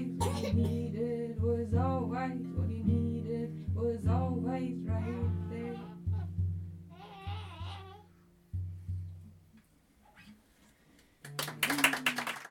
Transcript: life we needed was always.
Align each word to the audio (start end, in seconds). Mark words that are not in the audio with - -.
life 0.00 0.42
we 0.42 0.52
needed 0.52 1.42
was 1.42 1.74
always. 1.74 2.59